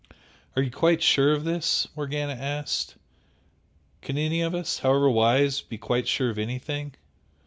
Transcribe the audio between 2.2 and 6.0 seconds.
asked "Can any of us, however wise, be